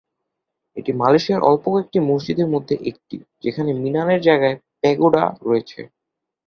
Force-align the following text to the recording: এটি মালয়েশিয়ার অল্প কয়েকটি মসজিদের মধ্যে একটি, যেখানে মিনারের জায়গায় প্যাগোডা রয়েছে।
এটি 0.77 0.91
মালয়েশিয়ার 0.93 1.45
অল্প 1.49 1.63
কয়েকটি 1.67 1.99
মসজিদের 2.09 2.47
মধ্যে 2.47 2.75
একটি, 2.89 3.15
যেখানে 3.43 3.71
মিনারের 3.81 4.21
জায়গায় 4.27 4.57
প্যাগোডা 4.81 5.23
রয়েছে। 5.41 5.79